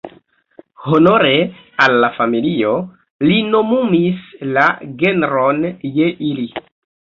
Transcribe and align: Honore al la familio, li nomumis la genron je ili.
Honore 0.93 1.33
al 1.85 1.97
la 2.05 2.09
familio, 2.15 2.73
li 3.27 3.37
nomumis 3.51 4.27
la 4.57 4.67
genron 5.05 5.63
je 6.01 6.11
ili. 6.35 6.51